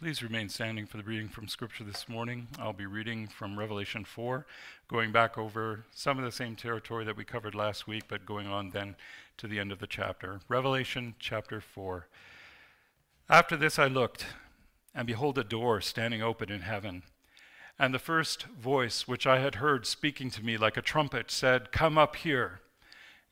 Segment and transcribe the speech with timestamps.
[0.00, 2.48] Please remain standing for the reading from Scripture this morning.
[2.58, 4.46] I'll be reading from Revelation 4,
[4.88, 8.46] going back over some of the same territory that we covered last week, but going
[8.46, 8.96] on then
[9.36, 10.40] to the end of the chapter.
[10.48, 12.08] Revelation chapter 4.
[13.28, 14.24] After this I looked,
[14.94, 17.02] and behold, a door standing open in heaven.
[17.78, 21.72] And the first voice which I had heard speaking to me like a trumpet said,
[21.72, 22.62] Come up here,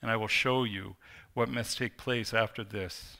[0.03, 0.97] and I will show you
[1.33, 3.17] what must take place after this.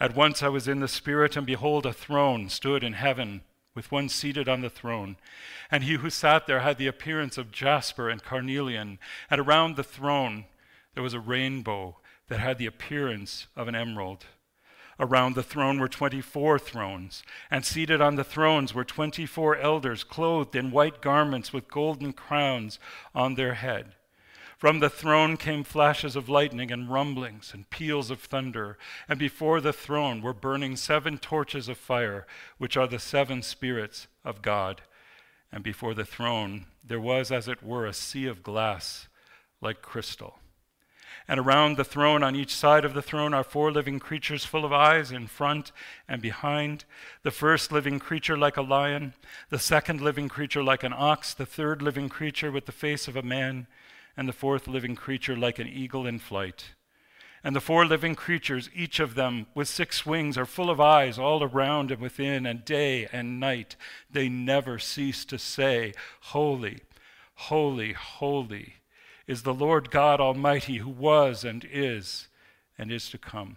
[0.00, 3.42] At once I was in the Spirit, and behold, a throne stood in heaven,
[3.74, 5.16] with one seated on the throne.
[5.70, 8.98] And he who sat there had the appearance of jasper and carnelian.
[9.30, 10.46] And around the throne
[10.94, 14.24] there was a rainbow that had the appearance of an emerald.
[14.98, 20.56] Around the throne were 24 thrones, and seated on the thrones were 24 elders, clothed
[20.56, 22.78] in white garments with golden crowns
[23.14, 23.94] on their head.
[24.60, 28.76] From the throne came flashes of lightning and rumblings and peals of thunder,
[29.08, 32.26] and before the throne were burning seven torches of fire,
[32.58, 34.82] which are the seven spirits of God.
[35.50, 39.08] And before the throne there was, as it were, a sea of glass
[39.62, 40.40] like crystal.
[41.26, 44.66] And around the throne, on each side of the throne, are four living creatures full
[44.66, 45.72] of eyes in front
[46.06, 46.84] and behind.
[47.22, 49.14] The first living creature like a lion,
[49.48, 53.16] the second living creature like an ox, the third living creature with the face of
[53.16, 53.66] a man
[54.20, 56.74] and the fourth living creature like an eagle in flight.
[57.42, 61.18] And the four living creatures, each of them with six wings, are full of eyes
[61.18, 63.76] all around and within, and day and night
[64.10, 66.80] they never cease to say, Holy,
[67.34, 68.74] holy, holy
[69.26, 72.28] is the Lord God Almighty, who was and is
[72.76, 73.56] and is to come.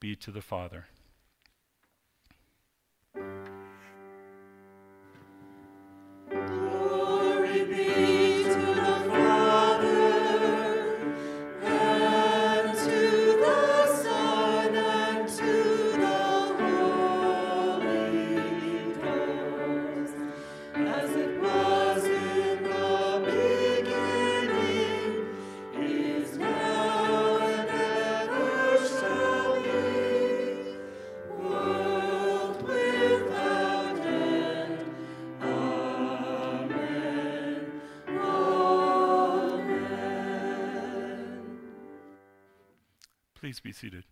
[0.00, 0.86] be to the Father.
[43.50, 44.04] Please be seated.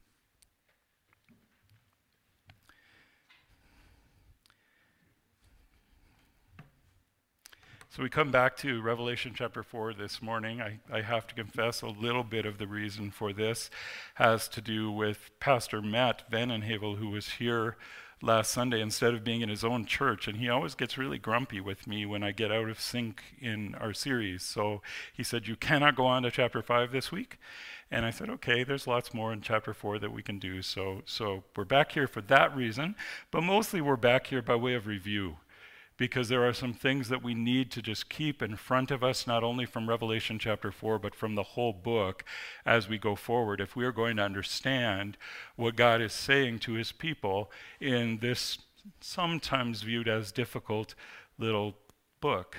[7.99, 10.63] So we come back to Revelation chapter 4 this morning.
[10.63, 13.71] I, I, have to confess a little bit of the reason for this
[14.15, 17.77] has to do with Pastor Matt Vanenhavel, who was here
[18.23, 20.29] last Sunday instead of being in his own church.
[20.29, 23.75] And he always gets really grumpy with me when I get out of sync in
[23.75, 24.45] our series.
[24.45, 24.81] So
[25.13, 27.37] he said, You cannot go on to chapter 5 this week.
[27.91, 30.61] And I said, okay, there's lots more in chapter four that we can do.
[30.61, 32.95] So, so we're back here for that reason,
[33.31, 35.39] but mostly we're back here by way of review
[35.99, 39.27] because there are some things that we need to just keep in front of us,
[39.27, 42.25] not only from Revelation chapter 4, but from the whole book
[42.65, 43.61] as we go forward.
[43.61, 45.19] If we are going to understand
[45.57, 47.51] what God is saying to his people
[47.81, 48.59] in this
[49.01, 50.95] sometimes viewed as difficult
[51.37, 51.75] little
[52.21, 52.57] book.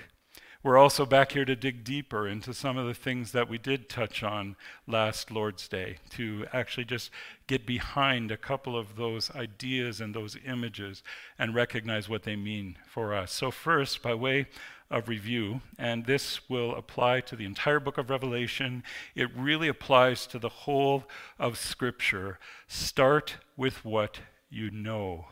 [0.61, 3.87] We're also back here to dig deeper into some of the things that we did
[3.87, 7.11] touch on last Lord's Day, to actually just
[7.47, 11.01] get behind a couple of those ideas and those images
[11.37, 13.31] and recognize what they mean for us.
[13.31, 14.47] So, first, by way
[14.91, 18.83] of review, and this will apply to the entire book of Revelation,
[19.15, 21.05] it really applies to the whole
[21.39, 22.37] of Scripture.
[22.67, 24.19] Start with what
[24.49, 25.27] you know.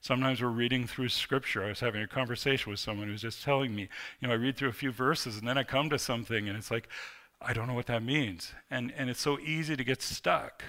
[0.00, 1.64] Sometimes we're reading through scripture.
[1.64, 3.88] I was having a conversation with someone who's just telling me,
[4.20, 6.56] you know, I read through a few verses and then I come to something and
[6.56, 6.88] it's like,
[7.40, 8.52] I don't know what that means.
[8.70, 10.62] And, and it's so easy to get stuck.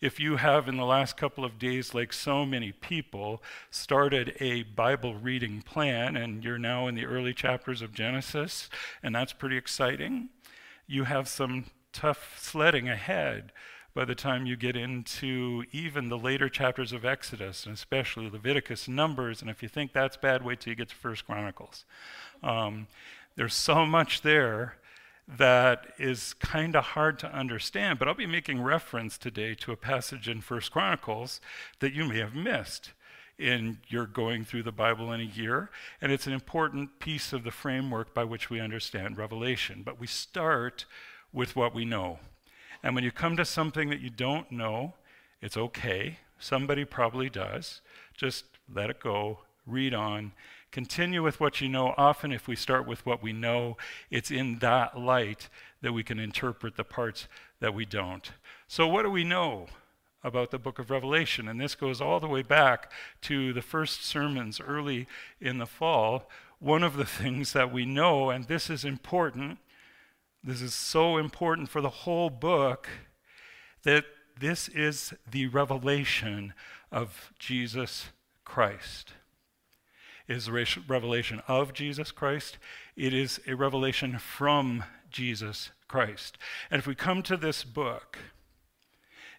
[0.00, 4.64] If you have, in the last couple of days, like so many people, started a
[4.64, 8.68] Bible reading plan and you're now in the early chapters of Genesis,
[9.02, 10.30] and that's pretty exciting,
[10.86, 13.52] you have some tough sledding ahead
[13.94, 18.88] by the time you get into even the later chapters of Exodus, and especially Leviticus,
[18.88, 21.84] Numbers, and if you think that's bad, wait till you get to First Chronicles.
[22.42, 22.88] Um,
[23.36, 24.76] there's so much there
[25.26, 29.76] that is kind of hard to understand, but I'll be making reference today to a
[29.76, 31.40] passage in First Chronicles
[31.78, 32.92] that you may have missed.
[33.38, 35.70] in your going through the Bible in a year,
[36.00, 39.82] and it's an important piece of the framework by which we understand Revelation.
[39.84, 40.84] But we start
[41.32, 42.18] with what we know.
[42.84, 44.92] And when you come to something that you don't know,
[45.40, 46.18] it's okay.
[46.38, 47.80] Somebody probably does.
[48.14, 50.32] Just let it go, read on,
[50.70, 51.94] continue with what you know.
[51.96, 53.78] Often, if we start with what we know,
[54.10, 55.48] it's in that light
[55.80, 57.26] that we can interpret the parts
[57.60, 58.32] that we don't.
[58.68, 59.66] So, what do we know?
[60.26, 61.48] about the book of Revelation.
[61.48, 62.90] And this goes all the way back
[63.20, 65.06] to the first sermons early
[65.38, 66.30] in the fall.
[66.60, 69.58] One of the things that we know, and this is important,
[70.44, 72.88] this is so important for the whole book,
[73.82, 74.04] that
[74.38, 76.52] this is the revelation
[76.92, 78.10] of Jesus
[78.44, 79.12] Christ.
[80.28, 80.52] It is a
[80.86, 82.58] revelation of Jesus Christ.
[82.96, 86.36] It is a revelation from Jesus Christ.
[86.70, 88.18] And if we come to this book,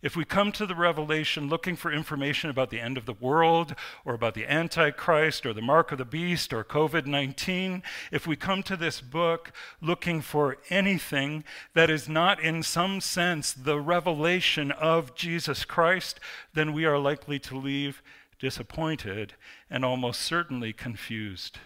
[0.06, 3.74] if we come to the Revelation looking for information about the end of the world,
[4.06, 7.82] or about the Antichrist, or the mark of the beast, or COVID 19,
[8.12, 11.44] if we come to this book looking for anything
[11.74, 16.20] that is not in some sense the revelation of Jesus Christ,
[16.54, 18.04] then we are likely to leave
[18.38, 19.34] disappointed
[19.72, 21.58] and almost certainly confused.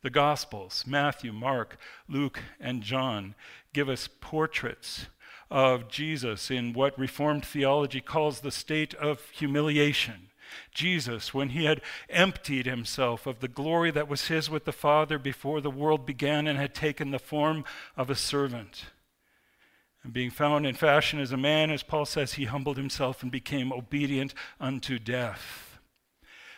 [0.00, 1.76] The Gospels, Matthew, Mark,
[2.08, 3.34] Luke, and John,
[3.74, 5.08] give us portraits
[5.50, 10.30] of Jesus in what Reformed theology calls the state of humiliation.
[10.72, 15.18] Jesus, when he had emptied himself of the glory that was his with the Father
[15.18, 17.64] before the world began and had taken the form
[17.96, 18.86] of a servant.
[20.02, 23.32] And being found in fashion as a man, as Paul says, he humbled himself and
[23.32, 25.80] became obedient unto death.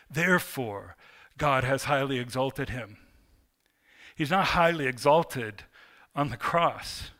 [0.09, 0.95] Therefore,
[1.37, 2.97] God has highly exalted him.
[4.15, 5.63] He's not highly exalted
[6.15, 7.11] on the cross.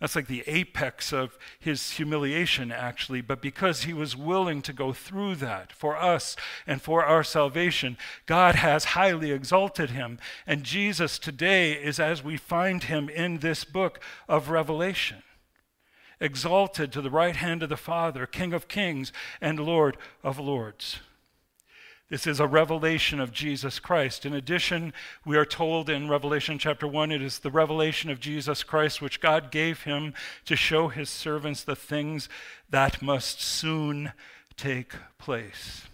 [0.00, 3.22] That's like the apex of his humiliation, actually.
[3.22, 7.96] But because he was willing to go through that for us and for our salvation,
[8.26, 10.18] God has highly exalted him.
[10.46, 15.22] And Jesus today is as we find him in this book of Revelation
[16.20, 21.00] exalted to the right hand of the Father, King of kings and Lord of lords.
[22.08, 24.24] This is a revelation of Jesus Christ.
[24.24, 24.92] In addition,
[25.24, 29.20] we are told in Revelation chapter 1, it is the revelation of Jesus Christ which
[29.20, 30.14] God gave him
[30.44, 32.28] to show his servants the things
[32.70, 34.12] that must soon
[34.56, 35.88] take place.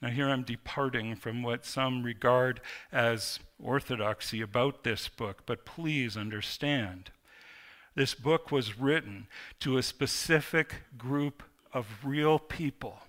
[0.00, 2.60] Now, here I'm departing from what some regard
[2.92, 7.10] as orthodoxy about this book, but please understand.
[7.96, 9.26] This book was written
[9.60, 13.00] to a specific group of real people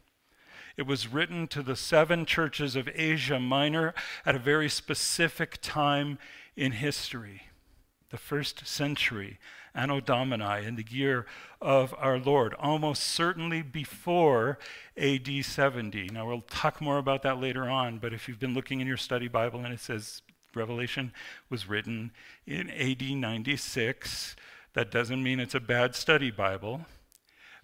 [0.78, 3.94] it was written to the seven churches of Asia Minor
[4.26, 6.18] at a very specific time
[6.56, 7.44] in history,
[8.10, 9.40] the first century,
[9.76, 11.26] Anno Domini, in the year
[11.62, 14.60] of our Lord, almost certainly before
[14.98, 16.10] AD 70.
[16.10, 18.98] Now, we'll talk more about that later on, but if you've been looking in your
[18.98, 20.22] study Bible and it says
[20.56, 21.12] Revelation
[21.50, 22.12] was written
[22.46, 24.36] in AD 96,
[24.74, 26.86] that doesn't mean it's a bad study Bible.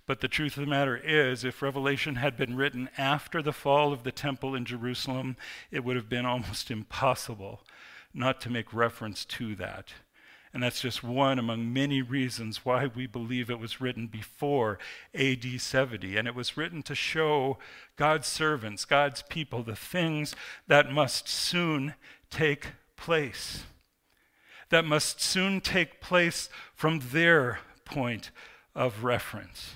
[0.10, 3.94] But the truth of the matter is, if Revelation had been written after the fall
[3.94, 5.38] of the temple in Jerusalem,
[5.70, 7.62] it would have been almost impossible
[8.12, 9.90] not to make reference to that.
[10.52, 14.80] And that's just one among many reasons why we believe it was written before
[15.14, 16.18] AD 70.
[16.18, 17.60] And it was written to show
[17.96, 20.36] God's servants, God's people, the things
[20.66, 21.94] that must soon
[22.32, 23.66] take place,
[24.70, 28.32] that must soon take place from their point
[28.74, 29.76] of reference.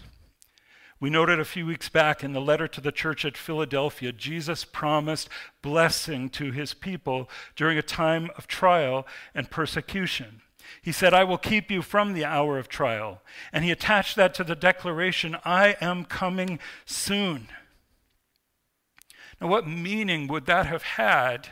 [1.04, 4.64] We noted a few weeks back in the letter to the church at Philadelphia, Jesus
[4.64, 5.28] promised
[5.62, 9.06] blessing to his people during a time of trial
[9.36, 10.42] and persecution.
[10.82, 13.22] He said, I will keep you from the hour of trial.
[13.52, 17.50] And he attached that to the declaration, I am coming soon.
[19.42, 21.50] Now, what meaning would that have had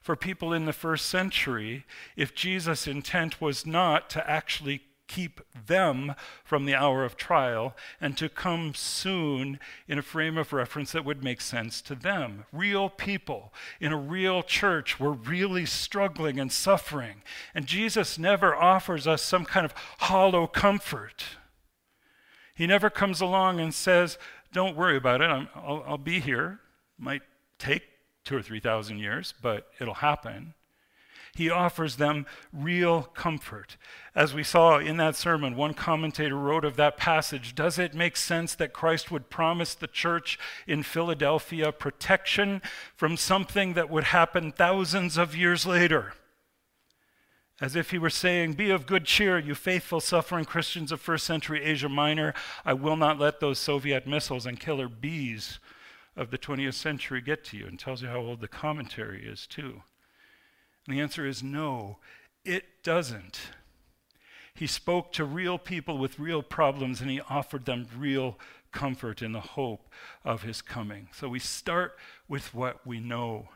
[0.00, 6.14] for people in the first century if Jesus' intent was not to actually keep them
[6.44, 11.04] from the hour of trial and to come soon in a frame of reference that
[11.04, 12.44] would make sense to them.
[12.52, 17.22] Real people in a real church were really struggling and suffering.
[17.56, 21.24] And Jesus never offers us some kind of hollow comfort.
[22.54, 24.16] He never comes along and says,
[24.52, 26.60] Don't worry about it, i will be here.
[26.96, 27.22] Might
[27.58, 27.82] take
[28.22, 30.54] two or three thousand years, but it'll happen.
[31.34, 33.76] He offers them real comfort.
[34.14, 38.16] As we saw in that sermon, one commentator wrote of that passage Does it make
[38.16, 42.60] sense that Christ would promise the church in Philadelphia protection
[42.96, 46.14] from something that would happen thousands of years later?
[47.60, 51.26] As if he were saying, Be of good cheer, you faithful, suffering Christians of first
[51.26, 52.32] century Asia Minor.
[52.64, 55.58] I will not let those Soviet missiles and killer bees
[56.16, 59.46] of the 20th century get to you and tells you how old the commentary is,
[59.46, 59.82] too.
[60.86, 61.98] And the answer is no,
[62.44, 63.40] it doesn't.
[64.54, 68.38] He spoke to real people with real problems and he offered them real
[68.72, 69.88] comfort in the hope
[70.24, 71.08] of his coming.
[71.12, 71.96] So we start
[72.28, 73.48] with what we know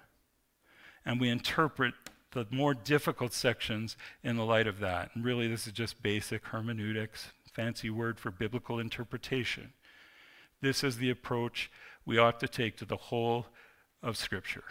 [1.04, 1.94] and we interpret
[2.32, 5.10] the more difficult sections in the light of that.
[5.14, 9.72] And really, this is just basic hermeneutics, fancy word for biblical interpretation.
[10.60, 11.70] This is the approach
[12.04, 13.46] we ought to take to the whole
[14.02, 14.64] of Scripture.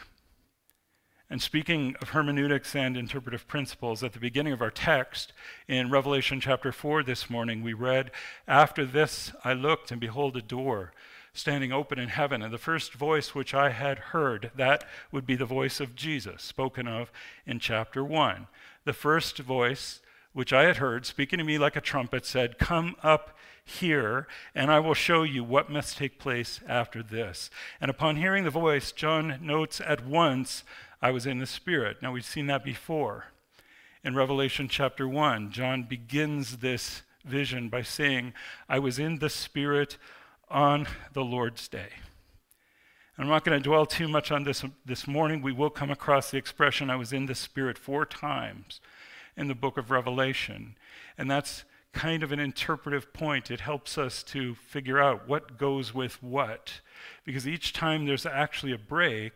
[1.29, 5.33] And speaking of hermeneutics and interpretive principles, at the beginning of our text
[5.67, 8.11] in Revelation chapter 4 this morning, we read,
[8.47, 10.93] After this I looked, and behold, a door
[11.33, 12.41] standing open in heaven.
[12.41, 16.43] And the first voice which I had heard, that would be the voice of Jesus,
[16.43, 17.11] spoken of
[17.45, 18.47] in chapter 1.
[18.85, 20.01] The first voice
[20.33, 24.71] which I had heard, speaking to me like a trumpet, said, Come up here, and
[24.71, 27.49] I will show you what must take place after this.
[27.79, 30.63] And upon hearing the voice, John notes at once,
[31.03, 31.97] I was in the Spirit.
[32.01, 33.25] Now, we've seen that before.
[34.05, 38.33] In Revelation chapter 1, John begins this vision by saying,
[38.69, 39.97] I was in the Spirit
[40.49, 41.89] on the Lord's day.
[43.17, 45.41] I'm not going to dwell too much on this this morning.
[45.41, 48.79] We will come across the expression, I was in the Spirit, four times
[49.35, 50.77] in the book of Revelation.
[51.17, 53.51] And that's kind of an interpretive point.
[53.51, 56.79] It helps us to figure out what goes with what.
[57.25, 59.33] Because each time there's actually a break,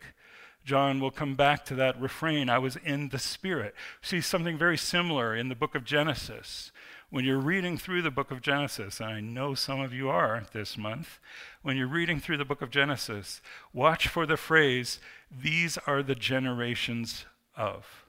[0.68, 3.74] John will come back to that refrain, I was in the Spirit.
[4.02, 6.74] See something very similar in the book of Genesis.
[7.10, 10.44] When you're reading through the book of Genesis, and I know some of you are
[10.52, 11.20] this month,
[11.62, 13.40] when you're reading through the book of Genesis,
[13.72, 15.00] watch for the phrase,
[15.32, 17.24] these are the generations
[17.56, 18.04] of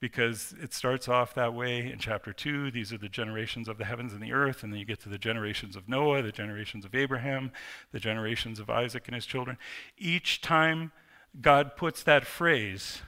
[0.00, 2.70] because it starts off that way in chapter 2.
[2.70, 4.62] These are the generations of the heavens and the earth.
[4.62, 7.50] And then you get to the generations of Noah, the generations of Abraham,
[7.90, 9.58] the generations of Isaac and his children.
[9.98, 10.92] Each time
[11.40, 13.02] God puts that phrase,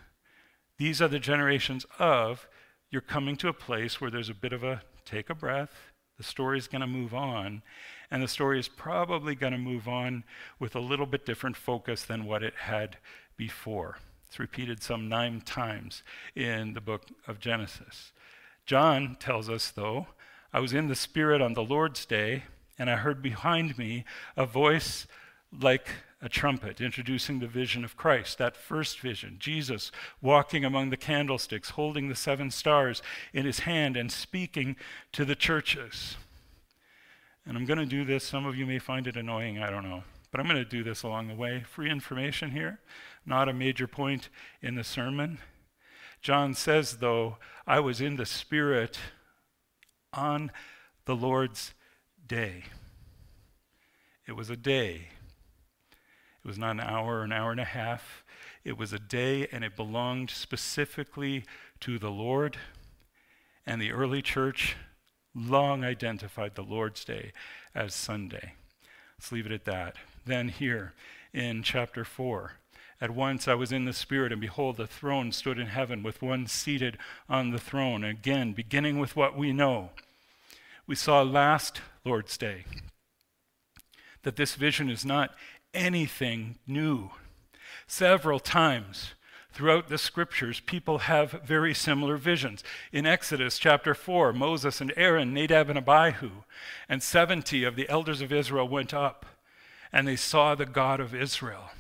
[0.79, 2.49] these are the generations of,
[2.91, 5.93] you're coming to a place where there's a bit of a take a breath.
[6.17, 7.63] The story is going to move on.
[8.11, 10.25] And the story is probably going to move on
[10.59, 12.99] with a little bit different focus than what it had
[13.37, 13.99] before.
[14.27, 16.03] It's repeated some nine times
[16.35, 18.13] in the book of Genesis.
[18.67, 20.09] John tells us, though,
[20.53, 22.45] I was in the Spirit on the Lord's day,
[22.79, 24.05] and I heard behind me
[24.37, 25.07] a voice
[25.53, 25.89] like
[26.23, 31.71] a trumpet, introducing the vision of Christ, that first vision, Jesus walking among the candlesticks,
[31.71, 34.77] holding the seven stars in his hand and speaking
[35.13, 36.17] to the churches.
[37.47, 38.25] And I'm going to do this.
[38.25, 40.05] Some of you may find it annoying, I don't know.
[40.31, 41.65] But I'm going to do this along the way.
[41.67, 42.81] Free information here
[43.27, 44.29] not a major point
[44.63, 45.39] in the sermon.
[46.23, 48.99] John says, though, I was in the Spirit
[50.13, 50.51] on
[51.05, 51.73] the Lord's
[52.27, 52.65] day.
[54.27, 55.09] It was a day.
[56.45, 58.25] It was not an hour or an hour and a half.
[58.65, 61.45] It was a day, and it belonged specifically
[61.81, 62.57] to the Lord.
[63.67, 64.77] And the early church
[65.35, 67.33] long identified the Lord's day
[67.75, 68.55] as Sunday.
[69.19, 69.97] Let's leave it at that.
[70.25, 70.95] Then, here
[71.33, 72.53] in chapter 4,
[73.01, 76.21] at once I was in the Spirit, and behold, the throne stood in heaven with
[76.21, 78.05] one seated on the throne.
[78.05, 79.91] Again, beginning with what we know,
[80.87, 82.65] we saw last Lord's Day
[84.23, 85.35] that this vision is not
[85.75, 87.11] anything new.
[87.87, 89.15] Several times
[89.53, 92.63] throughout the scriptures, people have very similar visions.
[92.93, 96.31] In Exodus chapter 4, Moses and Aaron, Nadab and Abihu,
[96.89, 99.27] and 70 of the elders of Israel went up,
[99.93, 101.71] and they saw the God of Israel.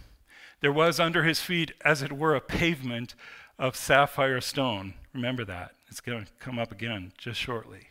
[0.60, 3.14] There was under his feet, as it were, a pavement
[3.58, 4.94] of sapphire stone.
[5.14, 5.72] Remember that.
[5.88, 7.88] It's going to come up again just shortly.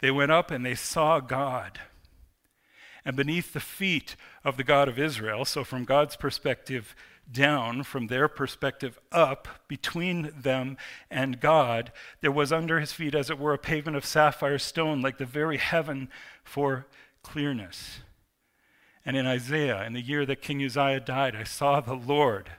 [0.00, 1.80] They went up and they saw God.
[3.04, 6.94] And beneath the feet of the God of Israel, so from God's perspective
[7.30, 10.76] down, from their perspective up, between them
[11.10, 15.02] and God, there was under his feet, as it were, a pavement of sapphire stone,
[15.02, 16.08] like the very heaven
[16.42, 16.86] for
[17.22, 18.00] clearness.
[19.06, 22.50] And in Isaiah, in the year that King Uzziah died, I saw the Lord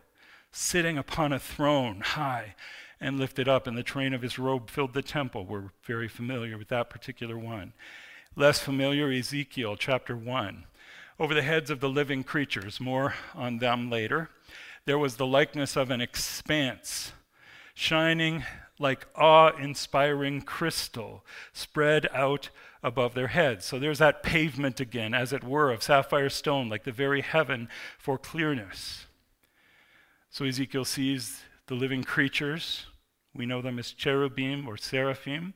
[0.51, 2.55] sitting upon a throne high
[2.99, 5.45] and lifted up, and the train of his robe filled the temple.
[5.45, 7.73] We're very familiar with that particular one.
[8.37, 10.65] Less familiar, Ezekiel chapter 1.
[11.17, 14.29] Over the heads of the living creatures, more on them later,
[14.83, 17.13] there was the likeness of an expanse,
[17.73, 18.43] shining
[18.77, 21.23] like awe inspiring crystal,
[21.53, 22.49] spread out
[22.83, 23.63] above their heads.
[23.63, 27.69] So there's that pavement again, as it were, of sapphire stone, like the very heaven
[27.97, 29.05] for clearness.
[30.29, 32.85] So Ezekiel sees the living creatures.
[33.33, 35.53] We know them as cherubim or seraphim.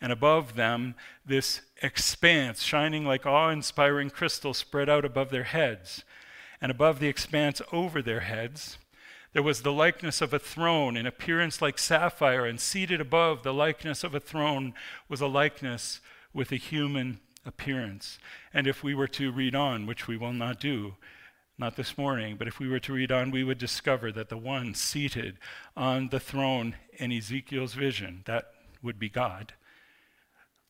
[0.00, 0.94] And above them,
[1.26, 6.04] this expanse, shining like awe inspiring crystal, spread out above their heads.
[6.60, 8.76] and above the expanse over their heads,
[9.32, 13.54] there was the likeness of a throne in appearance like sapphire, and seated above the
[13.54, 14.74] likeness of a throne
[15.08, 16.00] was a likeness
[16.34, 18.18] with a human appearance.
[18.52, 20.96] And if we were to read on, which we will not do,
[21.56, 24.36] not this morning, but if we were to read on, we would discover that the
[24.36, 25.38] one seated
[25.76, 28.52] on the throne in Ezekiel's vision, that
[28.82, 29.52] would be God,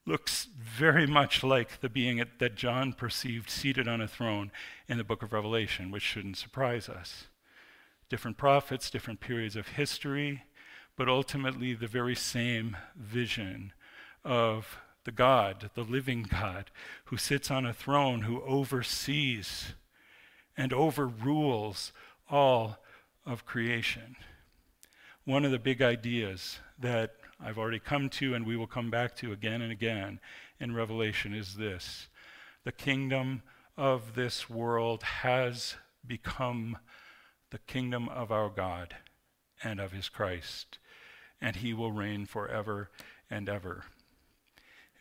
[0.07, 4.51] looks very much like the being that John perceived seated on a throne
[4.89, 7.27] in the book of Revelation, which shouldn't surprise us.
[8.09, 10.43] Different prophets, different periods of history,
[10.97, 13.73] but ultimately the very same vision
[14.25, 16.71] of the God, the living God,
[17.05, 19.75] who sits on a throne, who oversees
[20.57, 21.93] and overrules
[22.31, 22.79] all
[23.25, 24.17] of creation.
[25.25, 29.17] One of the big ideas that I've already come to and we will come back
[29.17, 30.21] to again and again
[30.59, 32.09] in Revelation is this
[32.65, 33.43] the kingdom
[33.77, 36.77] of this world has become
[37.51, 38.97] the kingdom of our God
[39.63, 40.79] and of his Christ,
[41.41, 42.91] and he will reign forever
[43.31, 43.85] and ever.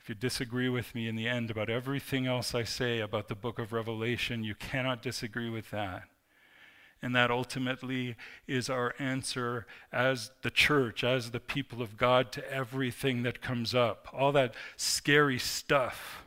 [0.02, 3.36] If you disagree with me in the end about everything else I say about the
[3.36, 6.04] book of Revelation, you cannot disagree with that.
[7.02, 8.16] And that ultimately
[8.48, 13.74] is our answer as the church, as the people of God, to everything that comes
[13.74, 14.08] up.
[14.14, 16.24] All that scary stuff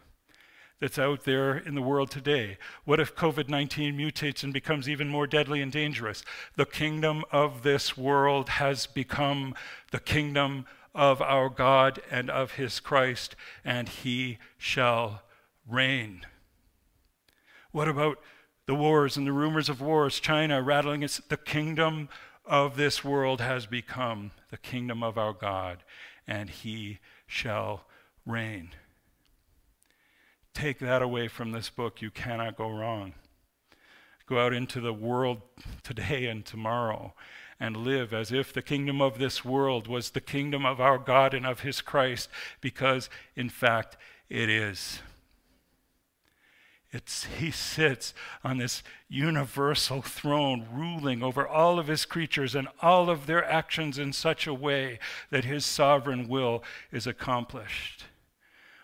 [0.80, 2.58] that's out there in the world today.
[2.84, 6.24] What if COVID 19 mutates and becomes even more deadly and dangerous?
[6.56, 9.54] The kingdom of this world has become
[9.92, 15.22] the kingdom of our God and of his Christ, and he shall
[15.68, 16.26] reign.
[17.70, 18.18] What about
[18.66, 22.08] the wars and the rumors of wars, China rattling its, the kingdom
[22.44, 25.78] of this world has become the kingdom of our God,
[26.26, 27.84] and he shall
[28.26, 28.70] reign.
[30.54, 33.14] Take that away from this book, you cannot go wrong.
[34.26, 35.42] Go out into the world
[35.82, 37.14] today and tomorrow
[37.58, 41.32] and live as if the kingdom of this world was the kingdom of our God
[41.32, 42.28] and of his Christ,
[42.60, 43.96] because in fact
[44.28, 45.00] it is.
[46.92, 53.10] It's, he sits on this universal throne, ruling over all of his creatures and all
[53.10, 54.98] of their actions in such a way
[55.30, 58.04] that his sovereign will is accomplished.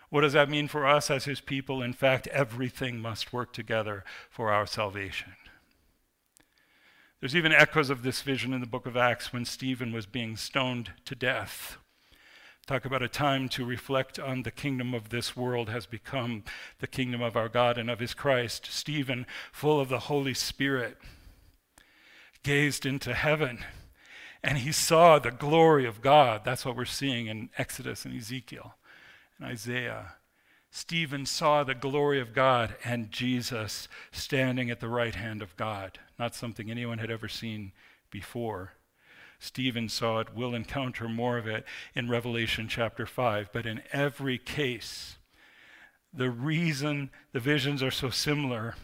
[0.09, 1.83] What does that mean for us as his people?
[1.83, 5.33] In fact, everything must work together for our salvation.
[7.19, 10.35] There's even echoes of this vision in the book of Acts when Stephen was being
[10.35, 11.77] stoned to death.
[12.69, 16.43] Talk about a time to reflect on the kingdom of this world has become
[16.77, 18.67] the kingdom of our God and of his Christ.
[18.69, 20.99] Stephen, full of the Holy Spirit,
[22.43, 23.65] gazed into heaven
[24.43, 26.41] and he saw the glory of God.
[26.45, 28.75] That's what we're seeing in Exodus and Ezekiel
[29.39, 30.17] and Isaiah.
[30.69, 35.97] Stephen saw the glory of God and Jesus standing at the right hand of God,
[36.19, 37.71] not something anyone had ever seen
[38.11, 38.73] before.
[39.39, 40.27] Stephen saw it.
[40.35, 43.49] We'll encounter more of it in Revelation chapter 5.
[43.53, 45.17] But in every case,
[46.13, 48.75] the reason the visions are so similar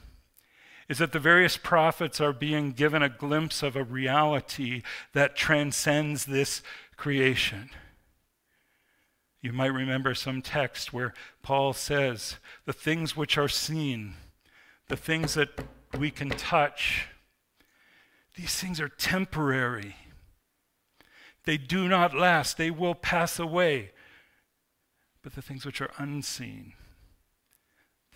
[0.87, 6.25] is that the various prophets are being given a glimpse of a reality that transcends
[6.25, 6.61] this
[6.95, 7.71] creation.
[9.41, 14.15] You might remember some text where Paul says, The things which are seen,
[14.87, 15.49] the things that
[15.97, 17.07] we can touch,
[18.35, 19.95] these things are temporary.
[21.45, 23.91] They do not last, they will pass away.
[25.21, 26.73] But the things which are unseen,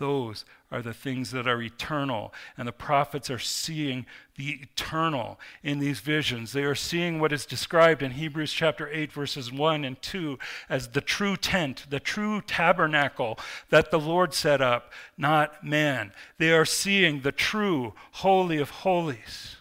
[0.00, 2.32] those are the things that are eternal.
[2.56, 6.52] And the prophets are seeing the eternal in these visions.
[6.52, 10.38] They are seeing what is described in Hebrews chapter 8, verses 1 and 2
[10.70, 13.38] as the true tent, the true tabernacle
[13.68, 16.12] that the Lord set up, not man.
[16.38, 19.56] They are seeing the true Holy of Holies,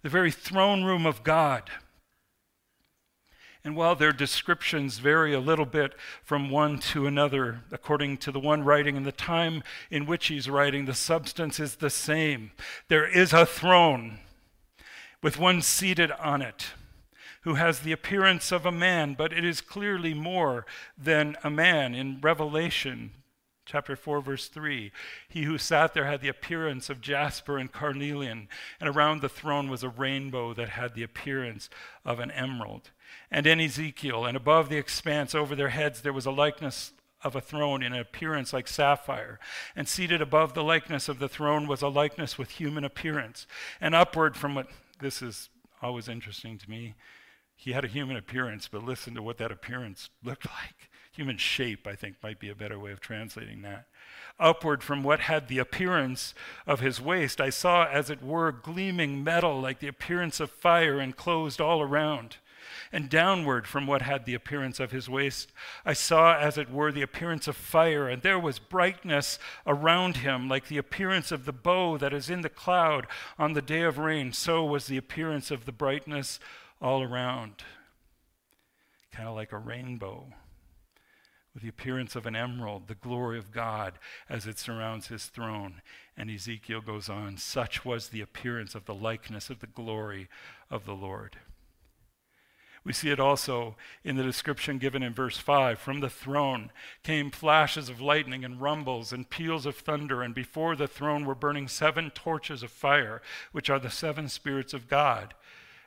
[0.00, 1.68] the very throne room of God.
[3.64, 8.40] And while their descriptions vary a little bit from one to another, according to the
[8.40, 12.50] one writing and the time in which he's writing, the substance is the same.
[12.88, 14.18] There is a throne
[15.22, 16.72] with one seated on it
[17.42, 20.66] who has the appearance of a man, but it is clearly more
[20.98, 21.94] than a man.
[21.94, 23.12] In Revelation
[23.64, 24.90] chapter 4, verse 3,
[25.28, 28.48] he who sat there had the appearance of jasper and carnelian,
[28.80, 31.70] and around the throne was a rainbow that had the appearance
[32.04, 32.90] of an emerald
[33.30, 36.92] and in Ezekiel, and above the expanse over their heads there was a likeness
[37.24, 39.38] of a throne in an appearance like sapphire.
[39.76, 43.46] And seated above the likeness of the throne was a likeness with human appearance.
[43.80, 44.68] And upward from what,
[45.00, 45.48] this is
[45.80, 46.94] always interesting to me,
[47.54, 50.90] he had a human appearance, but listen to what that appearance looked like.
[51.12, 53.86] Human shape, I think, might be a better way of translating that.
[54.40, 56.34] Upward from what had the appearance
[56.66, 60.98] of his waist, I saw, as it were, gleaming metal like the appearance of fire
[60.98, 62.38] enclosed all around
[62.92, 65.52] and downward from what had the appearance of his waist,
[65.84, 70.48] I saw, as it were, the appearance of fire, and there was brightness around him,
[70.48, 73.06] like the appearance of the bow that is in the cloud
[73.38, 74.32] on the day of rain.
[74.32, 76.40] So was the appearance of the brightness
[76.80, 77.62] all around,
[79.12, 80.26] kind of like a rainbow.
[81.54, 85.82] With the appearance of an emerald, the glory of God as it surrounds his throne.
[86.16, 90.28] And Ezekiel goes on, such was the appearance of the likeness of the glory
[90.70, 91.36] of the Lord.
[92.84, 95.78] We see it also in the description given in verse 5.
[95.78, 96.72] From the throne
[97.04, 101.36] came flashes of lightning and rumbles and peals of thunder, and before the throne were
[101.36, 105.34] burning seven torches of fire, which are the seven spirits of God.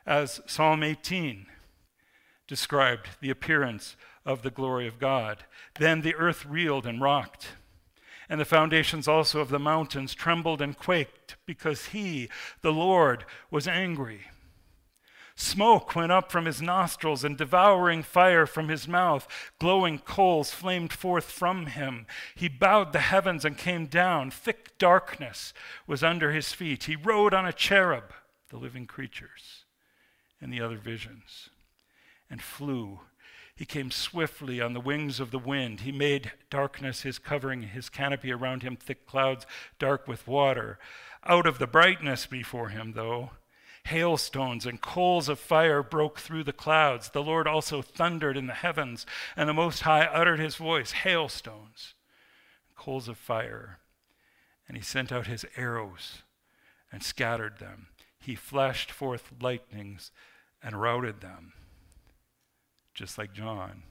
[0.06, 1.46] As Psalm 18
[2.46, 5.44] described the appearance of the glory of God.
[5.78, 7.48] Then the earth reeled and rocked.
[8.28, 12.28] And the foundations also of the mountains trembled and quaked because he,
[12.60, 14.22] the Lord, was angry.
[15.38, 19.28] Smoke went up from his nostrils, and devouring fire from his mouth.
[19.58, 22.06] Glowing coals flamed forth from him.
[22.34, 24.30] He bowed the heavens and came down.
[24.30, 25.52] Thick darkness
[25.86, 26.84] was under his feet.
[26.84, 28.14] He rode on a cherub,
[28.48, 29.64] the living creatures,
[30.40, 31.50] and the other visions,
[32.30, 33.00] and flew.
[33.54, 35.80] He came swiftly on the wings of the wind.
[35.80, 39.46] He made darkness his covering, his canopy around him, thick clouds
[39.78, 40.78] dark with water.
[41.24, 43.30] Out of the brightness before him, though,
[43.86, 47.10] Hailstones and coals of fire broke through the clouds.
[47.10, 51.94] The Lord also thundered in the heavens, and the Most High uttered his voice hailstones,
[52.76, 53.78] coals of fire.
[54.68, 56.22] And he sent out his arrows
[56.92, 57.88] and scattered them.
[58.18, 60.10] He flashed forth lightnings
[60.62, 61.52] and routed them,
[62.94, 63.82] just like John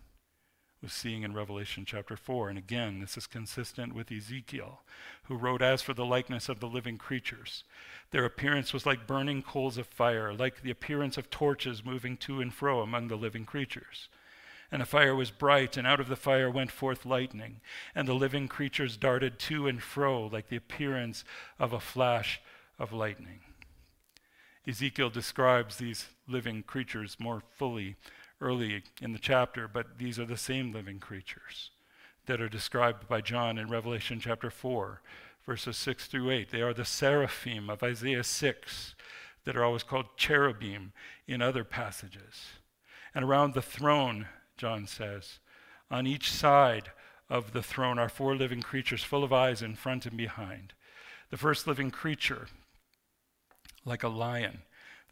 [0.86, 2.48] was seeing in Revelation chapter 4.
[2.48, 4.82] And again, this is consistent with Ezekiel,
[5.24, 7.64] who wrote, As for the likeness of the living creatures,
[8.12, 12.40] their appearance was like burning coals of fire, like the appearance of torches moving to
[12.40, 14.10] and fro among the living creatures.
[14.72, 17.62] And the fire was bright, and out of the fire went forth lightning,
[17.96, 21.24] and the living creatures darted to and fro like the appearance
[21.58, 22.40] of a flash
[22.78, 23.40] of lightning.
[24.68, 27.96] Ezekiel describes these living creatures more fully
[28.42, 31.72] early in the chapter, but these are the same living creatures
[32.26, 35.02] that are described by John in Revelation chapter 4,
[35.46, 36.50] verses 6 through 8.
[36.50, 38.96] They are the seraphim of Isaiah 6
[39.46, 40.92] that are always called cherubim
[41.28, 42.46] in other passages.
[43.14, 45.40] And around the throne, John says,
[45.92, 46.92] on each side
[47.30, 50.74] of the throne are four living creatures full of eyes in front and behind.
[51.30, 52.48] The first living creature,
[53.86, 54.60] like a lion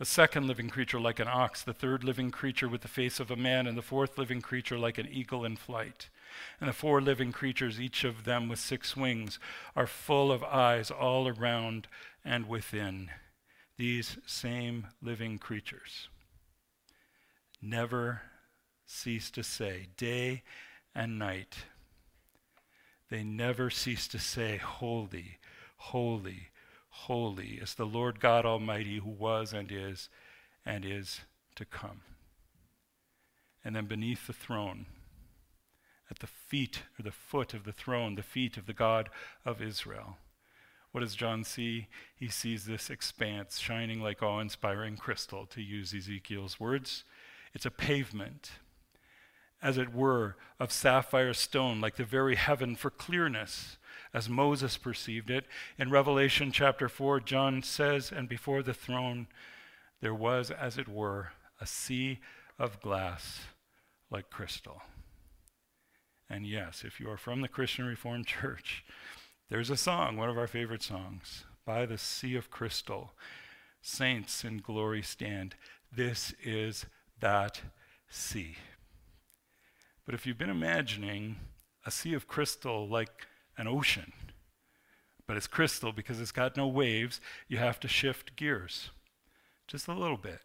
[0.03, 3.31] the second living creature like an ox, the third living creature with the face of
[3.31, 6.09] a man, and the fourth living creature like an eagle in flight.
[6.59, 9.39] And the four living creatures, each of them with six wings,
[9.77, 11.87] are full of eyes all around
[12.25, 13.11] and within.
[13.77, 16.09] These same living creatures
[17.61, 18.23] never
[18.85, 20.43] cease to say, day
[20.93, 21.59] and night,
[23.09, 25.37] they never cease to say, Holy,
[25.77, 26.49] holy,
[26.93, 30.09] holy is the Lord God Almighty who was and is
[30.65, 31.21] and is
[31.55, 32.01] to come.
[33.65, 34.85] And then beneath the throne,
[36.11, 39.09] at the feet or the foot of the throne, the feet of the God
[39.43, 40.17] of Israel.
[40.91, 41.87] What does John see?
[42.15, 47.03] He sees this expanse shining like awe inspiring crystal, to use Ezekiel's words.
[47.55, 48.51] It's a pavement,
[49.61, 53.77] as it were, of sapphire stone, like the very heaven for clearness
[54.13, 55.45] as Moses perceived it.
[55.77, 59.27] In Revelation chapter 4, John says, And before the throne
[60.01, 62.19] there was, as it were, a sea
[62.59, 63.41] of glass
[64.11, 64.81] like crystal.
[66.29, 68.83] And yes, if you are from the Christian Reformed Church,
[69.49, 73.11] there's a song, one of our favorite songs, By the Sea of Crystal.
[73.81, 75.55] Saints in glory stand.
[75.91, 76.85] This is
[77.19, 77.61] that
[78.09, 78.55] sea.
[80.05, 81.37] But if you've been imagining
[81.85, 84.13] a sea of crystal like an ocean.
[85.25, 87.21] But it's crystal because it's got no waves.
[87.47, 88.89] You have to shift gears
[89.67, 90.41] just a little bit.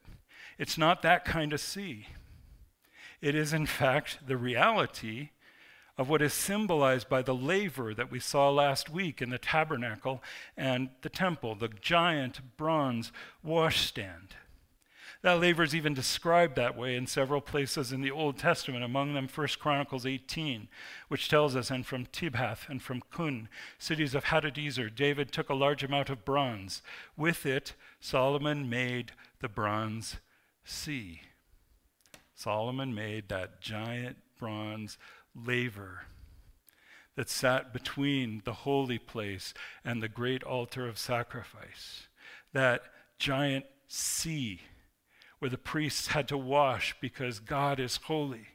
[0.58, 2.06] It's not that kind of sea.
[3.20, 5.30] It is, in fact, the reality
[5.96, 10.22] of what is symbolized by the laver that we saw last week in the tabernacle
[10.56, 13.10] and the temple, the giant bronze
[13.42, 14.36] washstand.
[15.22, 19.14] That laver is even described that way in several places in the Old Testament, among
[19.14, 20.68] them 1 Chronicles 18,
[21.09, 25.54] which tells us, and from Tibhath and from Cun, cities of Hadadezer, David took a
[25.54, 26.83] large amount of bronze.
[27.16, 30.18] With it, Solomon made the bronze
[30.64, 31.22] sea.
[32.37, 34.98] Solomon made that giant bronze
[35.35, 36.02] laver
[37.16, 39.52] that sat between the holy place
[39.85, 42.07] and the great altar of sacrifice,
[42.52, 42.83] that
[43.18, 44.61] giant sea
[45.38, 48.48] where the priests had to wash because God is holy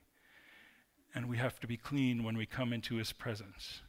[1.16, 3.82] and we have to be clean when we come into his presence.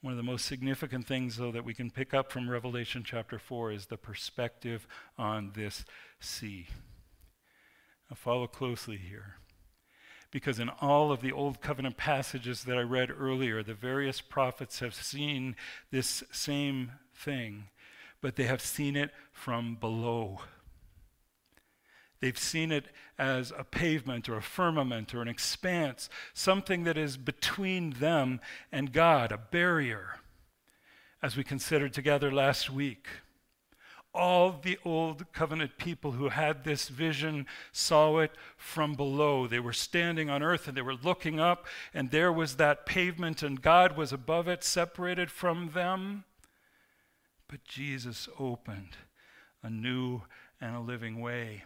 [0.00, 3.38] One of the most significant things, though, that we can pick up from Revelation chapter
[3.38, 4.86] 4 is the perspective
[5.16, 5.84] on this
[6.20, 6.66] sea.
[8.10, 9.36] Now, follow closely here.
[10.30, 14.80] Because in all of the Old Covenant passages that I read earlier, the various prophets
[14.80, 15.56] have seen
[15.90, 17.68] this same thing,
[18.20, 20.40] but they have seen it from below.
[22.20, 22.86] They've seen it
[23.18, 28.40] as a pavement or a firmament or an expanse, something that is between them
[28.72, 30.20] and God, a barrier,
[31.22, 33.06] as we considered together last week.
[34.14, 39.48] All the old covenant people who had this vision saw it from below.
[39.48, 43.42] They were standing on earth and they were looking up, and there was that pavement,
[43.42, 46.24] and God was above it, separated from them.
[47.48, 48.96] But Jesus opened
[49.62, 50.22] a new
[50.60, 51.64] and a living way.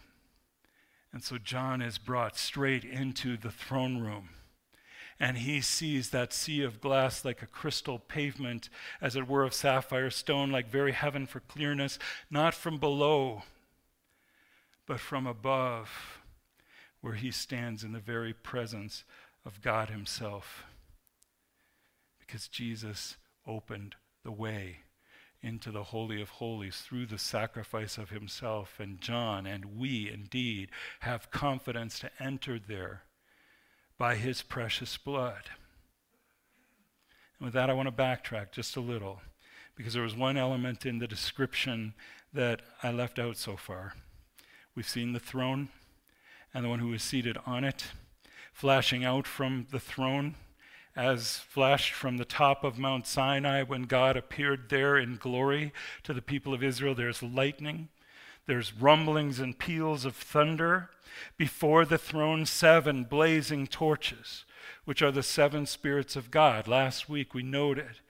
[1.11, 4.29] And so John is brought straight into the throne room.
[5.19, 8.69] And he sees that sea of glass like a crystal pavement,
[9.01, 11.99] as it were of sapphire stone, like very heaven for clearness,
[12.31, 13.43] not from below,
[14.85, 16.19] but from above,
[17.01, 19.03] where he stands in the very presence
[19.45, 20.63] of God Himself.
[22.19, 24.79] Because Jesus opened the way
[25.41, 28.79] into the Holy of Holies through the sacrifice of himself.
[28.79, 30.69] And John and we indeed
[31.01, 33.03] have confidence to enter there
[33.97, 35.49] by his precious blood.
[37.37, 39.21] And with that, I want to backtrack just a little
[39.75, 41.93] because there was one element in the description
[42.33, 43.93] that I left out so far.
[44.75, 45.69] We've seen the throne
[46.53, 47.85] and the one who is seated on it,
[48.51, 50.35] flashing out from the throne
[50.99, 55.71] as flashed from the top of Mount Sinai when God appeared there in glory
[56.03, 56.93] to the people of Israel.
[56.93, 57.87] There's lightning,
[58.47, 60.89] there's rumblings and peals of thunder.
[61.37, 64.43] Before the throne, seven blazing torches,
[64.83, 66.67] which are the seven spirits of God.
[66.67, 68.01] Last week we noted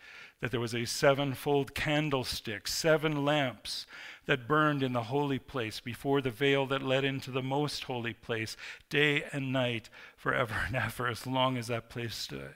[0.41, 3.85] that there was a sevenfold candlestick, seven lamps
[4.25, 8.13] that burned in the holy place before the veil that led into the most holy
[8.13, 8.57] place,
[8.89, 12.55] day and night, forever and ever, as long as that place stood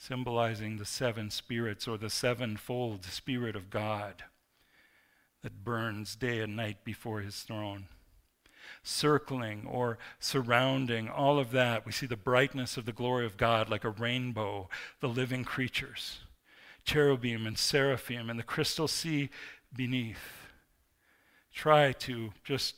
[0.00, 4.24] symbolizing the seven spirits or the sevenfold Spirit of God
[5.42, 7.84] that burns day and night before his throne.
[8.82, 13.68] Circling or surrounding all of that, we see the brightness of the glory of God
[13.68, 16.20] like a rainbow, the living creatures,
[16.82, 19.28] cherubim and seraphim, and the crystal sea
[19.76, 20.46] beneath.
[21.52, 22.76] Try to just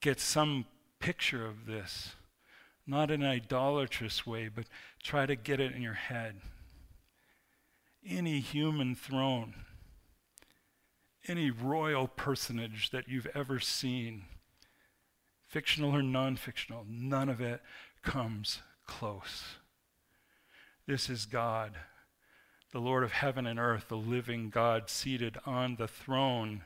[0.00, 0.64] get some
[0.98, 2.14] picture of this
[2.88, 4.64] not in an idolatrous way, but
[5.08, 6.34] try to get it in your head.
[8.06, 9.54] Any human throne,
[11.26, 14.24] any royal personage that you've ever seen,
[15.46, 17.62] fictional or non fictional, none of it
[18.02, 19.44] comes close.
[20.86, 21.72] This is God,
[22.70, 26.64] the Lord of heaven and earth, the living God seated on the throne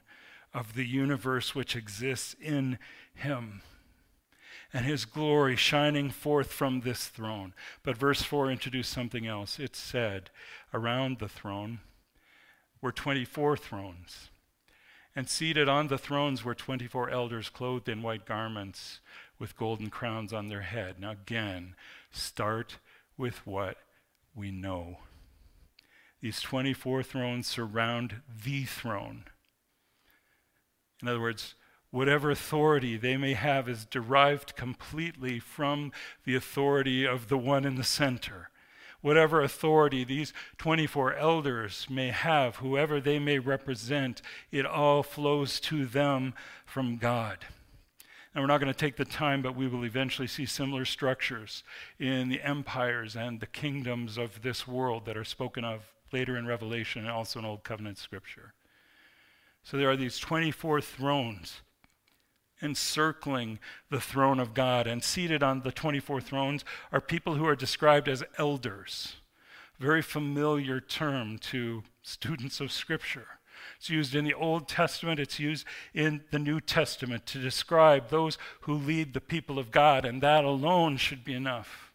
[0.53, 2.81] of the universe which exists in
[3.15, 3.63] Him
[4.73, 7.53] and his glory shining forth from this throne.
[7.83, 9.59] But verse 4 introduced something else.
[9.59, 10.31] It said,
[10.73, 11.81] Around the throne
[12.81, 14.31] were 24 thrones,
[15.15, 19.01] and seated on the thrones were 24 elders clothed in white garments
[19.39, 20.97] with golden crowns on their head.
[20.99, 21.75] Now, again,
[22.11, 22.79] start
[23.19, 23.77] with what
[24.35, 24.99] we know.
[26.21, 29.25] These 24 thrones surround the throne.
[31.03, 31.55] In other words,
[31.93, 35.93] whatever authority they may have is derived completely from
[36.25, 38.49] the authority of the one in the center.
[39.03, 45.85] Whatever authority these 24 elders may have, whoever they may represent, it all flows to
[45.85, 46.33] them
[46.65, 47.45] from God.
[48.35, 51.63] And we're not going to take the time, but we will eventually see similar structures
[51.99, 56.47] in the empires and the kingdoms of this world that are spoken of later in
[56.47, 58.55] Revelation and also in Old Covenant Scripture.
[59.63, 61.61] So there are these 24 thrones
[62.63, 63.59] encircling
[63.91, 64.87] the throne of God.
[64.87, 69.17] And seated on the 24 thrones are people who are described as elders.
[69.79, 73.27] Very familiar term to students of Scripture.
[73.77, 78.39] It's used in the Old Testament, it's used in the New Testament to describe those
[78.63, 81.93] who lead the people of God, and that alone should be enough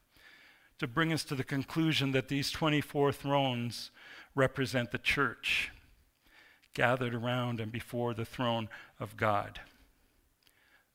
[0.80, 3.91] to bring us to the conclusion that these 24 thrones
[4.36, 5.71] represent the church
[6.73, 9.60] gathered around and before the throne of God.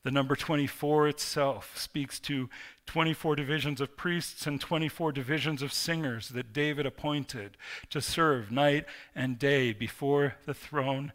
[0.04, 2.50] The number 24 itself speaks to
[2.86, 7.56] 24 divisions of priests and 24 divisions of singers that David appointed
[7.90, 8.84] to serve night
[9.14, 11.12] and day before the throne,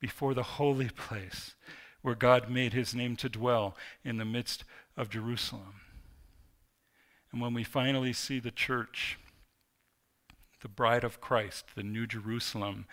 [0.00, 1.54] before the holy place
[2.02, 4.64] where God made his name to dwell in the midst
[4.98, 5.80] of Jerusalem.
[7.32, 9.18] And when we finally see the church,
[10.60, 12.86] the bride of Christ, the New Jerusalem,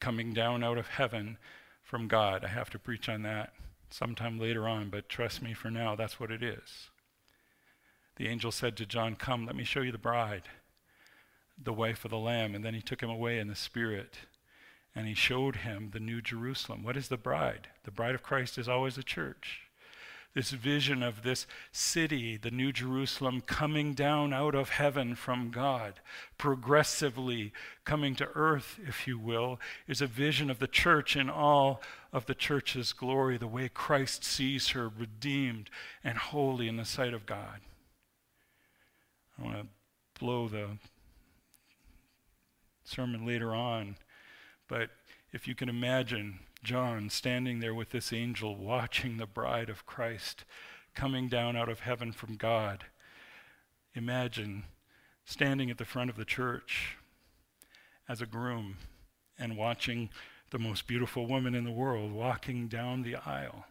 [0.00, 1.36] coming down out of heaven
[1.82, 3.52] from God, I have to preach on that
[3.90, 6.90] sometime later on, but trust me for now, that's what it is.
[8.16, 10.44] The angel said to John, Come, let me show you the bride,
[11.62, 12.54] the wife of the Lamb.
[12.54, 14.18] And then he took him away in the Spirit
[14.94, 16.82] and he showed him the new Jerusalem.
[16.82, 17.68] What is the bride?
[17.84, 19.65] The bride of Christ is always the church.
[20.36, 25.94] This vision of this city, the New Jerusalem, coming down out of heaven from God,
[26.36, 27.54] progressively
[27.86, 31.80] coming to earth, if you will, is a vision of the church in all
[32.12, 35.70] of the church's glory, the way Christ sees her redeemed
[36.04, 37.60] and holy in the sight of God.
[39.38, 39.66] I want to
[40.20, 40.68] blow the
[42.84, 43.96] sermon later on,
[44.68, 44.90] but
[45.32, 50.44] if you can imagine John standing there with this angel watching the bride of Christ
[50.96, 52.86] coming down out of heaven from God.
[53.94, 54.64] Imagine
[55.24, 56.96] standing at the front of the church
[58.08, 58.78] as a groom
[59.38, 60.10] and watching
[60.50, 63.66] the most beautiful woman in the world walking down the aisle,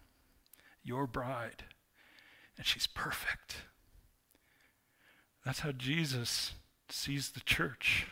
[0.82, 1.66] your bride,
[2.56, 3.58] and she's perfect.
[5.44, 6.54] That's how Jesus
[6.88, 8.08] sees the church.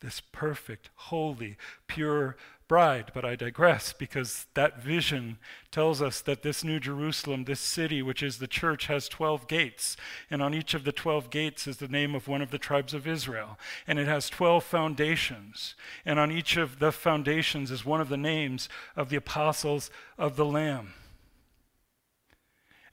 [0.00, 1.56] This perfect, holy,
[1.88, 2.36] pure
[2.68, 3.10] bride.
[3.12, 5.38] But I digress because that vision
[5.72, 9.96] tells us that this New Jerusalem, this city, which is the church, has 12 gates.
[10.30, 12.94] And on each of the 12 gates is the name of one of the tribes
[12.94, 13.58] of Israel.
[13.86, 15.74] And it has 12 foundations.
[16.04, 20.36] And on each of the foundations is one of the names of the apostles of
[20.36, 20.94] the Lamb.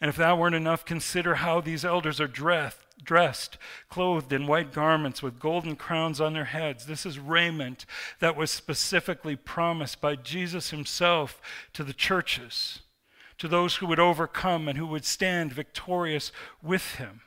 [0.01, 3.57] And if that weren't enough, consider how these elders are dressed dressed,
[3.89, 6.85] clothed in white garments with golden crowns on their heads.
[6.85, 7.85] This is raiment
[8.19, 11.41] that was specifically promised by Jesus himself
[11.73, 12.81] to the churches,
[13.37, 17.21] to those who would overcome and who would stand victorious with him.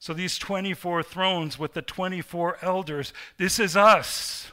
[0.00, 4.50] So, these 24 thrones with the 24 elders, this is us.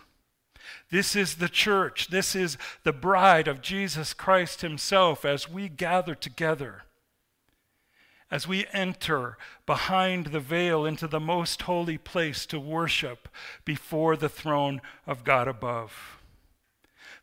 [0.90, 2.08] This is the church.
[2.08, 6.84] This is the bride of Jesus Christ Himself as we gather together
[8.32, 13.30] as we enter behind the veil into the most holy place to worship
[13.64, 16.16] before the throne of God above.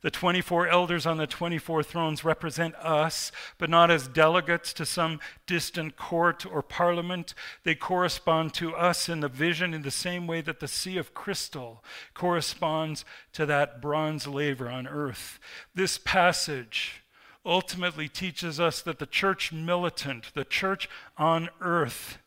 [0.03, 5.21] The 24 elders on the 24 thrones represent us, but not as delegates to some
[5.47, 7.35] distant court or parliament.
[7.63, 11.15] They correspond to us in the vision in the same way that the sea of
[11.15, 11.85] crystal
[12.15, 15.39] corresponds to that bronze laver on earth.
[15.73, 17.02] This passage
[17.45, 22.19] ultimately teaches us that the church militant, the church on earth,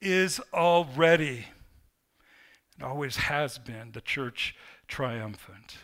[0.00, 1.46] is already,
[2.76, 4.54] and always has been, the church
[4.86, 5.76] triumphant.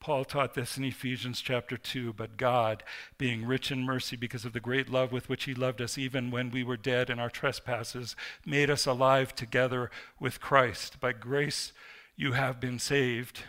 [0.00, 2.12] Paul taught this in Ephesians chapter 2.
[2.12, 2.84] But God,
[3.18, 6.30] being rich in mercy because of the great love with which He loved us, even
[6.30, 8.14] when we were dead in our trespasses,
[8.46, 11.00] made us alive together with Christ.
[11.00, 11.72] By grace
[12.16, 13.42] you have been saved.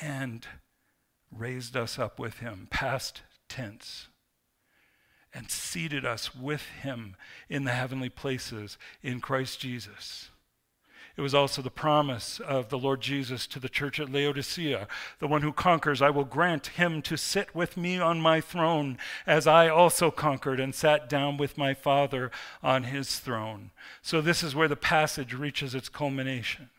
[0.00, 0.46] And
[1.30, 4.08] raised us up with him, past tense,
[5.32, 7.16] and seated us with him
[7.48, 10.30] in the heavenly places in Christ Jesus.
[11.16, 14.88] It was also the promise of the Lord Jesus to the church at Laodicea
[15.18, 18.96] the one who conquers, I will grant him to sit with me on my throne,
[19.26, 22.30] as I also conquered and sat down with my Father
[22.62, 23.70] on his throne.
[24.00, 26.70] So, this is where the passage reaches its culmination.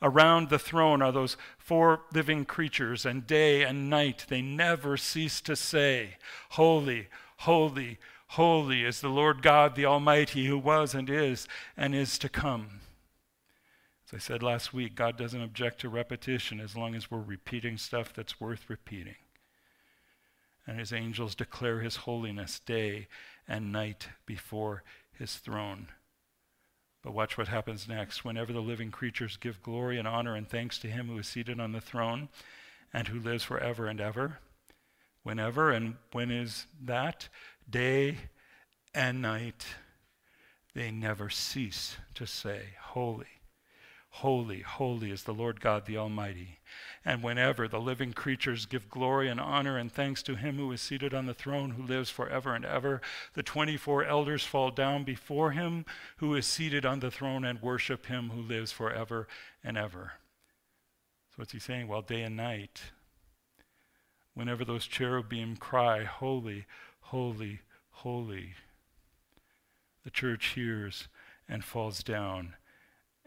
[0.00, 5.40] Around the throne are those four living creatures, and day and night they never cease
[5.42, 6.16] to say,
[6.50, 7.08] Holy,
[7.38, 12.28] holy, holy is the Lord God the Almighty, who was and is and is to
[12.28, 12.80] come.
[14.06, 17.76] As I said last week, God doesn't object to repetition as long as we're repeating
[17.76, 19.16] stuff that's worth repeating.
[20.66, 23.08] And his angels declare his holiness day
[23.46, 24.82] and night before
[25.18, 25.88] his throne.
[27.08, 28.22] But watch what happens next.
[28.22, 31.58] Whenever the living creatures give glory and honor and thanks to him who is seated
[31.58, 32.28] on the throne
[32.92, 34.40] and who lives forever and ever.
[35.22, 37.30] Whenever and when is that?
[37.70, 38.18] Day
[38.92, 39.64] and night.
[40.74, 43.37] They never cease to say, Holy,
[44.10, 46.58] Holy, holy is the Lord God the Almighty.
[47.04, 50.80] And whenever the living creatures give glory and honor and thanks to him who is
[50.80, 53.00] seated on the throne, who lives forever and ever,
[53.34, 55.84] the 24 elders fall down before him
[56.16, 59.28] who is seated on the throne and worship him who lives forever
[59.62, 60.14] and ever.
[61.30, 61.86] So what's he saying?
[61.86, 62.80] Well, day and night,
[64.34, 66.66] whenever those cherubim cry, Holy,
[67.00, 68.54] holy, holy,
[70.02, 71.08] the church hears
[71.48, 72.54] and falls down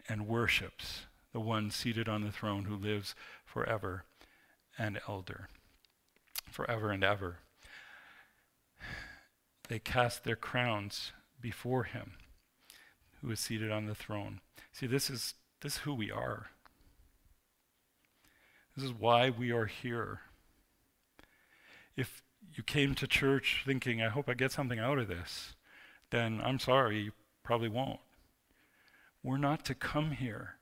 [0.08, 4.04] and worships the one seated on the throne who lives forever
[4.78, 5.48] and elder,
[6.50, 7.38] forever and ever.
[9.68, 12.12] They cast their crowns before him
[13.20, 14.40] who is seated on the throne.
[14.72, 16.46] See, this is this is who we are.
[18.76, 20.20] This is why we are here.
[21.96, 22.22] If
[22.54, 25.54] you came to church thinking, I hope I get something out of this,
[26.10, 27.12] then I'm sorry, you
[27.44, 28.00] probably won't.
[29.22, 30.56] We're not to come here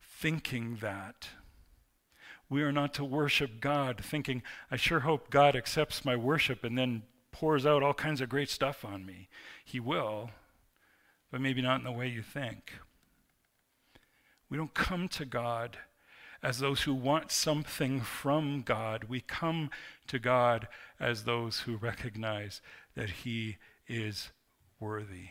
[0.00, 1.28] thinking that.
[2.48, 6.76] We are not to worship God thinking, I sure hope God accepts my worship and
[6.76, 7.02] then
[7.32, 9.28] pours out all kinds of great stuff on me.
[9.64, 10.30] He will,
[11.30, 12.74] but maybe not in the way you think.
[14.48, 15.78] We don't come to God
[16.42, 19.04] as those who want something from God.
[19.04, 19.70] We come
[20.08, 20.68] to God
[21.00, 22.60] as those who recognize
[22.94, 23.56] that He
[23.88, 24.30] is
[24.78, 25.30] worthy.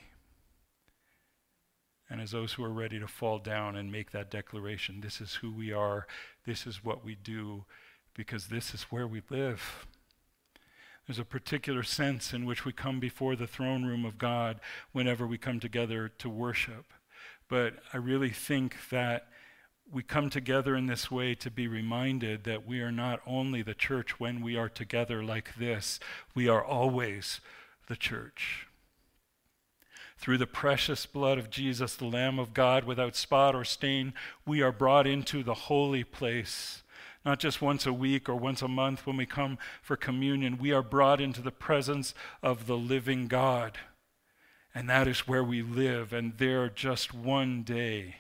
[2.14, 5.34] And as those who are ready to fall down and make that declaration this is
[5.34, 6.06] who we are,
[6.46, 7.66] this is what we do,
[8.14, 9.88] because this is where we live.
[11.08, 14.60] There's a particular sense in which we come before the throne room of God
[14.92, 16.86] whenever we come together to worship.
[17.50, 19.26] But I really think that
[19.92, 23.74] we come together in this way to be reminded that we are not only the
[23.74, 26.00] church when we are together like this,
[26.36, 27.42] we are always
[27.88, 28.68] the church.
[30.24, 34.14] Through the precious blood of Jesus, the Lamb of God, without spot or stain,
[34.46, 36.82] we are brought into the holy place.
[37.26, 40.72] Not just once a week or once a month when we come for communion, we
[40.72, 43.78] are brought into the presence of the living God.
[44.74, 48.16] And that is where we live, and there just one day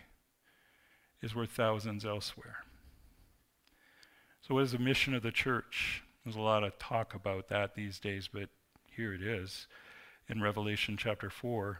[1.22, 2.66] is worth thousands elsewhere.
[4.42, 6.04] So, what is the mission of the church?
[6.26, 8.50] There's a lot of talk about that these days, but
[8.92, 9.68] here it is
[10.28, 11.80] in Revelation chapter 4.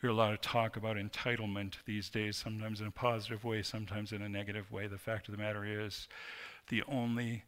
[0.00, 4.12] Hear a lot of talk about entitlement these days, sometimes in a positive way, sometimes
[4.12, 4.86] in a negative way.
[4.86, 6.08] The fact of the matter is,
[6.68, 7.44] the only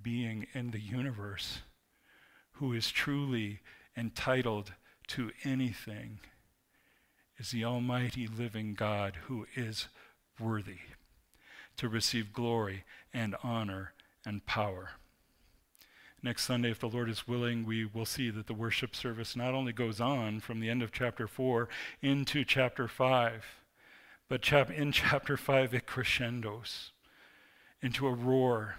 [0.00, 1.62] being in the universe
[2.52, 3.60] who is truly
[3.96, 4.74] entitled
[5.08, 6.20] to anything
[7.36, 9.88] is the Almighty living God who is
[10.38, 10.78] worthy
[11.78, 13.92] to receive glory and honor
[14.24, 14.90] and power.
[16.22, 19.54] Next Sunday, if the Lord is willing, we will see that the worship service not
[19.54, 21.68] only goes on from the end of chapter 4
[22.02, 23.44] into chapter 5,
[24.28, 26.90] but chap- in chapter 5 it crescendos
[27.80, 28.76] into a roar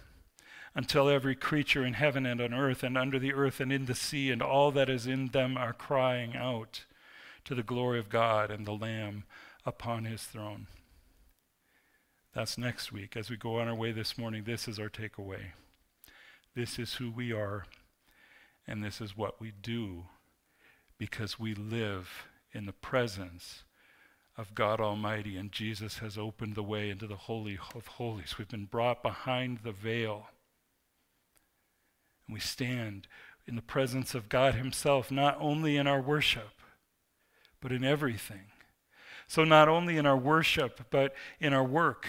[0.76, 3.96] until every creature in heaven and on earth and under the earth and in the
[3.96, 6.86] sea and all that is in them are crying out
[7.46, 9.24] to the glory of God and the Lamb
[9.66, 10.68] upon his throne.
[12.34, 13.18] That's next week.
[13.18, 15.54] As we go on our way this morning, this is our takeaway.
[16.56, 17.66] This is who we are,
[18.68, 20.06] and this is what we do
[20.97, 23.64] because we live in the presence
[24.38, 28.38] of God Almighty, and Jesus has opened the way into the Holy of Holies.
[28.38, 30.28] We've been brought behind the veil.
[32.28, 33.08] And we stand
[33.47, 36.52] in the presence of God Himself, not only in our worship,
[37.62, 38.45] but in everything.
[39.28, 42.08] So, not only in our worship, but in our work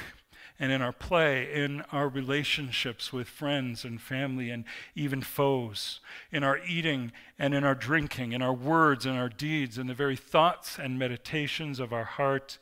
[0.61, 6.00] and in our play, in our relationships with friends and family and even foes,
[6.30, 9.94] in our eating and in our drinking, in our words and our deeds, in the
[9.94, 12.58] very thoughts and meditations of our heart,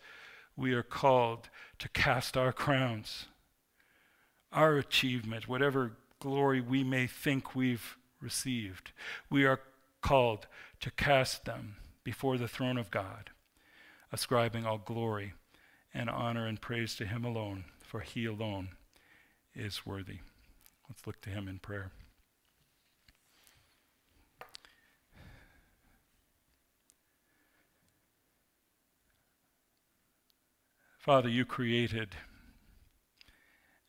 [0.57, 3.27] we are called to cast our crowns.
[4.53, 8.93] Our achievement, whatever glory we may think we've received,
[9.29, 9.61] we are
[10.01, 10.47] called
[10.81, 13.31] to cast them before the throne of God
[14.13, 15.35] ascribing all glory
[15.93, 18.69] and honor and praise to him alone, for he alone
[19.55, 20.19] is worthy.
[20.91, 21.91] Let's look to him in prayer.
[30.99, 32.11] Father, you created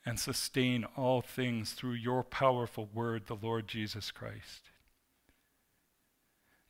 [0.06, 4.70] and sustain all things through your powerful word, the Lord Jesus Christ.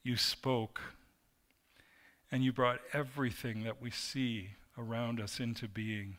[0.01, 0.81] You spoke
[2.31, 6.17] and you brought everything that we see around us into being.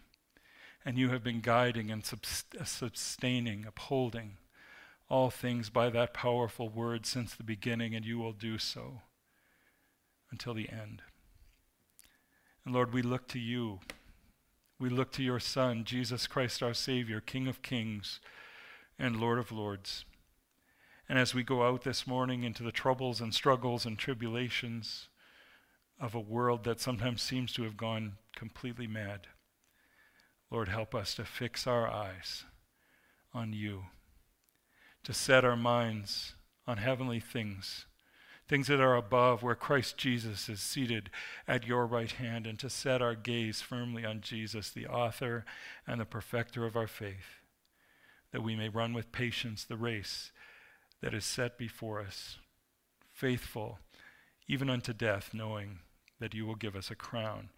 [0.85, 4.39] And you have been guiding and uh, sustaining, upholding
[5.09, 9.03] all things by that powerful word since the beginning, and you will do so
[10.31, 11.03] until the end.
[12.65, 13.81] And Lord, we look to you.
[14.79, 18.21] We look to your Son, Jesus Christ, our Savior, King of kings
[18.99, 20.05] and Lord of lords.
[21.09, 25.09] And as we go out this morning into the troubles and struggles and tribulations
[26.01, 29.27] of a world that sometimes seems to have gone completely mad,
[30.51, 32.45] Lord, help us to fix our eyes
[33.33, 33.85] on you,
[35.05, 36.35] to set our minds
[36.67, 37.87] on heavenly things
[38.51, 41.09] things that are above, where Christ Jesus is seated
[41.47, 45.45] at your right hand, and to set our gaze firmly on Jesus, the author
[45.87, 47.45] and the perfecter of our faith,
[48.33, 50.33] that we may run with patience the race
[51.01, 52.39] that is set before us,
[53.13, 53.79] faithful
[54.49, 55.79] even unto death, knowing
[56.19, 57.51] that you will give us a crown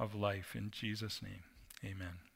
[0.00, 0.56] of life.
[0.56, 1.44] In Jesus' name,
[1.84, 2.29] amen.